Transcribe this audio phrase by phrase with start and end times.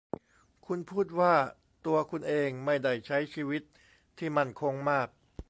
[0.65, 1.33] คุณพูดว่า
[1.85, 3.63] ตัวคุณเองไม่ได้ใช้ชีวิต
[4.17, 5.07] ที่มั่นคงมาก